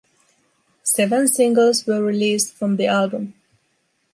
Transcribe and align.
Seven 0.81 1.27
singles 1.27 1.85
were 1.85 2.01
released 2.01 2.55
from 2.55 2.77
the 2.77 2.87
album. 2.87 3.35